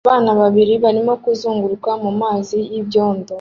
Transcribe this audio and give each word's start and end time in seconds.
Abana 0.07 0.31
babiri 0.41 0.73
barimo 0.83 1.13
kuzunguruka 1.23 1.89
mu 2.03 2.11
mazi 2.21 2.57
y'ibyondo 2.71 3.29